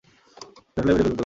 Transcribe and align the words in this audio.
চাটলে 0.75 0.81
মেরে 0.87 0.97
ফেলব 0.97 1.07
তোকে! 1.07 1.19